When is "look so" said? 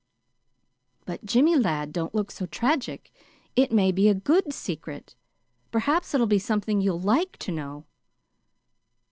2.15-2.47